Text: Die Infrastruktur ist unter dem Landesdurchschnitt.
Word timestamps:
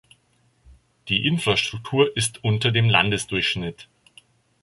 Die 1.09 1.27
Infrastruktur 1.27 2.17
ist 2.17 2.43
unter 2.43 2.71
dem 2.71 2.89
Landesdurchschnitt. 2.89 3.87